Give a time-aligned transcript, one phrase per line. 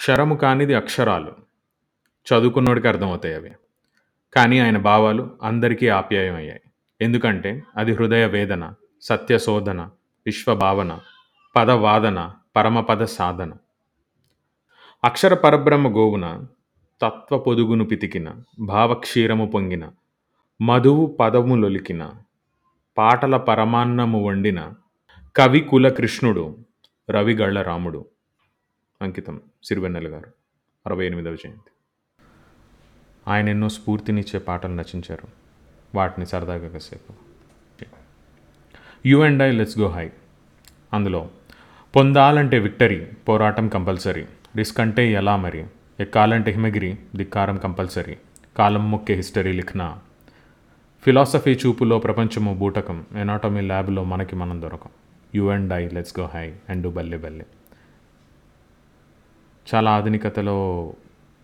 [0.00, 1.32] క్షరము కానిది అక్షరాలు.
[2.26, 3.52] చదువుకున్నోడికి అర్థమవుతాయి అవి.
[4.34, 6.60] కానీ ఆయన భావాలు అందరికీ ఆప్యాయమయ్యాయి.
[7.00, 9.90] ఎందుకంటే అది హృదయ వేదన సత్యశోధన
[10.26, 10.98] విశ్వభావన
[11.56, 13.52] పదవాదన పరమపద సాధన.
[15.04, 16.46] అక్షర పరబ్రహ్మ గోవున
[17.02, 19.90] తత్వ పొదుగును పితికిన భావక్షీరము పొంగిన
[20.62, 22.10] మధువు పదములొలికిన
[22.98, 24.72] పాటల పరమాన్నము వండిన
[25.36, 26.58] కవి కుల కృష్ణుడు
[27.10, 28.06] రవిగళ్ళ రాముడు.
[29.02, 29.40] అంకితం.
[29.64, 30.26] సిరివెన్నెల గారు.
[30.86, 31.70] అరవై ఎనిమిదవ జయంతి.
[33.28, 35.28] ఆయన ఎన్నో స్ఫూర్తినిచ్చే పాటలు రచించారు
[35.94, 37.12] వాటిని సరదాగా కాసేపు.
[39.06, 40.10] You and I let's go high.
[40.92, 41.30] అందులో
[41.96, 44.26] పొందాలంటే విక్టరీ పోరాటం కంపల్సరీ.
[44.56, 45.66] రిస్క్ అంటే ఎలా మరి?
[46.00, 48.16] ఎక్కాలంటే హిమగిరి ధిక్కారం కంపల్సరీ.
[48.58, 49.98] కాలం మొక్కే హిస్టరీ లిఖనా.
[51.02, 53.06] ఫిలాసఫీ చూపులో ప్రపంచము బూటకం.
[53.16, 54.90] ఎనాటమీ ల్యాబ్లో మనకి మనం దొరకం.
[55.34, 56.56] You and I let's go high.
[56.68, 57.44] And do బల్లె బల్లె.
[59.74, 60.92] చాలా ఆధునికతలో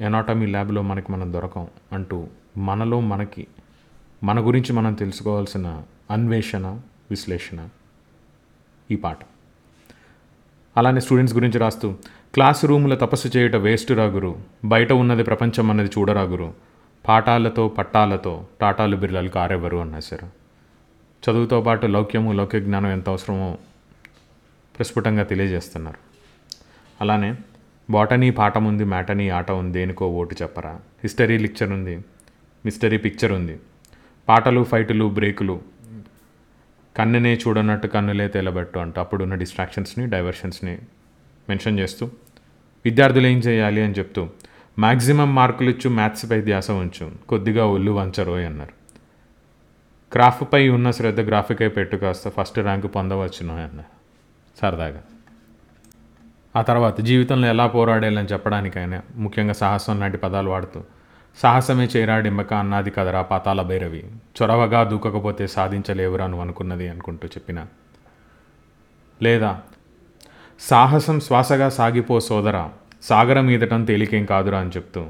[0.00, 3.46] ఎనాటమీ ల్యాబ్లో మనకి మనం దొరకం అంటూ మనలో మనకి
[4.24, 6.66] మన గురించి మనం తెలుసుకోవాల్సిన అన్వేషణ
[7.10, 7.68] విశ్లేషణ
[8.90, 9.18] ఈ పాట
[10.76, 11.92] అలానే స్టూడెంట్స్ గురించి రాస్తూ
[12.34, 16.54] క్లాస్ రూముల తపస్సు చేయట వేస్ట్ రాగురు బయట ఉన్నది ప్రపంచం అన్నది చూడరాగురు
[17.08, 20.24] పాఠాలతో పట్టాలతో టాటాలు బిర్లాలు కారెవరు అన్నారు సార్
[21.30, 23.58] చదువుతో పాటు లౌక్యము లౌక్య జ్ఞానం ఎంత అవసరమో
[24.78, 25.98] ప్రస్ఫుటంగా తెలియజేస్తున్నారు.
[27.00, 27.34] అలానే
[27.90, 30.70] బాటనీ పాఠం ఉంది మ్యాటనీ ఆట ఉంది దేనికో ఓటు చెప్పరా.
[30.70, 32.04] హిస్టరీ లిక్చర్ ఉంది
[32.64, 33.60] మిస్టరీ పిక్చర్ ఉంది.
[34.28, 35.60] పాటలు ఫైటులు బ్రేకులు
[36.96, 39.00] కన్నునే చూడనట్టు కన్నులే తెలబెట్టు అంటూ.
[39.00, 40.78] అప్పుడున్న డిస్ట్రాక్షన్స్ని డైవర్షన్స్ని
[41.48, 42.10] మెన్షన్ చేస్తూ
[42.84, 44.28] విద్యార్థులు ఏం చేయాలి అని చెప్తూ
[44.78, 48.72] మ్యాక్సిమం మార్కులు ఇచ్చు మ్యాథ్స్పై ధ్యాస ఉంచు కొద్దిగా ఒళ్ళు వంచరోయ్ అన్నారు.
[50.12, 53.92] క్రాఫ్ట్పై ఉన్న శ్రద్ధ గ్రాఫికై పెట్టు కాస్త ఫస్ట్ ర్యాంకు పొందవచ్చును అన్నారు.
[54.60, 55.02] సరదాగా.
[56.56, 60.80] ఆ తర్వాత జీవితంలో ఎలా పోరాడాలని చెప్పడానికైనా ముఖ్యంగా సాహసం లాంటి పదాలు వాడుతూ
[61.42, 64.04] సాహసమే చేరాడింబక అన్నది కదరా పాతాల భైరవి
[64.38, 67.66] చొరవగా దూకకపోతే సాధించలేవురా నువ్వు అనుకున్నది అనుకుంటూ చెప్పిన.
[69.22, 69.60] లేదా
[70.60, 72.70] సాహసం శ్వాసగా సాగిపో సోదరా
[73.02, 75.06] సాగరం ఈదటం తేలికేం కాదురా అని చెప్తూ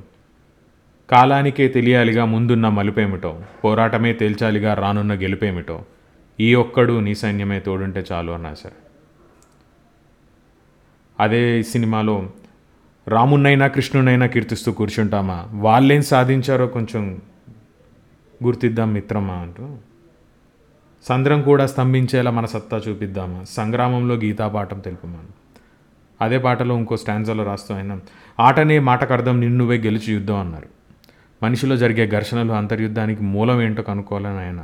[1.11, 5.85] కాలానికే తెలియాలిగా ముందున్న మలుపేమిటో పోరాటమే తేల్చాలిగా రానున్న గెలుపేమిటో
[6.41, 8.88] ఈ ఒక్కడు నీ సైన్యమే తోడుంటే చాలు అన్నా సరే.
[11.21, 12.31] అదే సినిమాలో
[13.09, 15.49] రామున్నైనా కృష్ణునైనా కీర్తిస్తూ కూర్చుంటామా?
[15.53, 17.21] వాళ్ళేం సాధించారో కొంచెం
[18.45, 19.77] గుర్తిద్దాం మిత్రమా అంటూ.
[21.09, 23.45] సంద్రం కూడా స్తంభించేలా మన సత్తా చూపిద్దామా?
[23.49, 25.33] సంగ్రామంలో గీతాపాఠం తెలుపుమాను
[26.21, 27.99] అదే పాటలో ఇంకో స్టాన్జాలో రాస్తూ ఆయన
[28.41, 30.67] ఆటనే మాటకు అర్థం నిన్నువే గెలిచి యుద్ధం అన్నారు.
[31.43, 34.61] మనిషిలో జరిగే ఘర్షణలు అంతర్యుద్ధానికి మూలం ఏంటో కనుక్కోవాలని ఆయన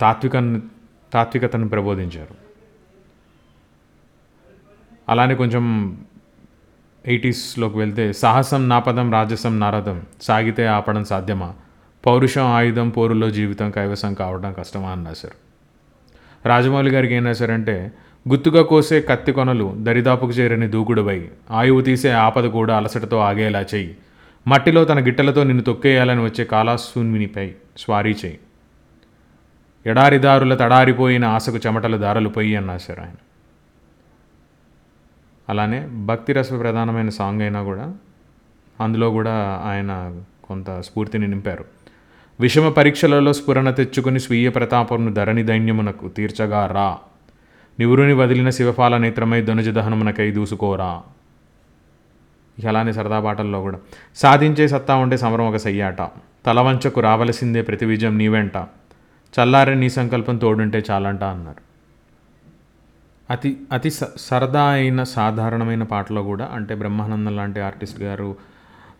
[0.00, 0.60] తాత్విక
[1.12, 2.34] తాత్వికతను ప్రబోధించారు.
[5.08, 5.64] అలానే కొంచెం
[7.06, 11.48] ఎయిటీస్లోకి వెళ్తే సాహసం నాపదం రాజసం నారదం సాగితే ఆపడం సాధ్యమా?
[12.06, 14.90] పౌరుషం ఆయుధం పోరులో జీవితం కైవసం కావడం కష్టమా?
[14.90, 15.36] అన్నా సార్.
[16.46, 17.92] రాజమౌళి గారికి ఏం రాశారంటే
[18.26, 21.18] గుత్తుగా కోసే కత్తి కొనలు దరిదాపుకు చేరని దూకుడుపై
[21.50, 23.90] ఆయువు తీసే ఆపద కూడా అలసటతో ఆగేలా చేయి
[24.46, 27.46] మట్టిలో తన గిట్టలతో నిన్ను తొక్కేయాలని వచ్చే కాలాసూన్మినిపై
[27.78, 28.38] స్వారీ చేయి
[29.86, 33.16] ఎడారిదారుల తడారిపోయిన ఆశకు చెమటల దారలు పొయ్యి అన్నా సార్ ఆయన.
[35.48, 37.94] అలానే భక్తి రస ప్రధానమైన సాంగ్ అయినా కూడా
[38.80, 41.64] అందులో కూడా ఆయన కొంత స్ఫూర్తిని నింపారు.
[42.40, 46.98] విషమ పరీక్షలలో స్ఫురణ తెచ్చుకుని స్వీయ ప్రతాపమును ధరణి దైన్యమునకు తీర్చగా రా.
[47.78, 51.02] నివురుని వదిలిన శివపాల నేత్రమై ధనుజ దహనమునకై దూసుకోరా
[52.68, 53.78] అలానే సరదా పాటల్లో కూడా
[54.16, 56.02] సాధించే సత్తా ఉంటే సమరం ఒక సయ్యాట.
[56.46, 58.56] తలవంచకు రావలసిందే ప్రతి విజయం నీ వెంట.
[59.36, 61.67] చల్లారే నీ సంకల్పం తోడుంటే చాలంట అన్నారు.
[63.28, 68.28] అతి అతి స- సరదా అయిన సాధారణమైన పాటలో కూడా అంటే బ్రహ్మానందం లాంటి ఆర్టిస్ట్ గారు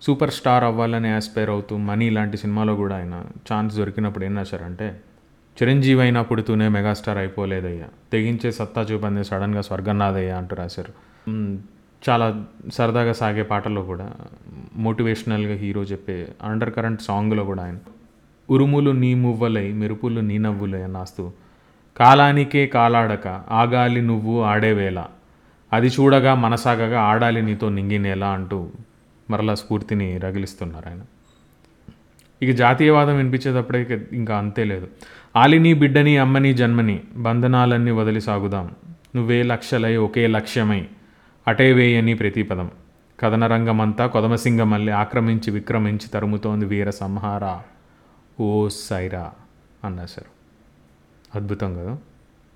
[0.02, 3.14] సూపర్ స్టార్ అవ్వాలని ఆస్పైర్ అవుతూ మనీ లాంటి సినిమాలో కూడా ఆయన
[3.48, 4.88] ఛాన్స్ దొరికినప్పుడు ఏం రాశారంటే
[5.56, 10.92] చిరంజీవి అయినా పుడుతూనే మెగాస్టార్ అయిపోలేదయ్యా తెగించే సత్తా చూపంది సడన్గా స్వర్గం నాదయ్యా అంటూ రాశారు.
[12.02, 12.26] చాలా
[12.72, 14.06] సరదాగా సాగే పాటల్లో కూడా
[14.78, 16.16] మోటివేషనల్గా హీరో చెప్పే
[16.48, 17.78] అండర్ కరెంట్ సాంగ్లో కూడా ఆయన
[18.48, 21.24] ఉరుములు నీ మువ్వలై మెరుపులు నీ నవ్వులై అని రాస్తూ
[21.98, 25.04] కాలానికే కాలాడక ఆగాలి నువ్వు ఆడేవేళ
[25.72, 28.70] అది చూడగా మనసాగగా ఆడాలి నీతో నింగినేలా అంటూ
[29.30, 31.00] మరలా స్ఫూర్తిని రగిలిస్తున్నారు ఆయన.
[32.42, 34.88] ఇక జాతీయవాదం వినిపించేటప్పుడే ఇంకా అంతే లేదు.
[35.36, 38.70] ఆలిని బిడ్డని అమ్మని జన్మని బంధనాలన్నీ వదిలి సాగుదాం.
[39.16, 40.86] నువ్వే లక్షలై ఒకే లక్ష్యమై
[41.48, 42.70] అటే వేయని ప్రతిపదం.
[43.20, 47.58] కథనరంగమంతా కొదమసింగమల్లి ఆక్రమించి విక్రమించి తరుముతోంది వీర సంహార.
[48.42, 49.30] ఓ సైరా
[49.84, 50.37] అన్నారు
[51.27, 51.93] సార్ అద్భుతం కదా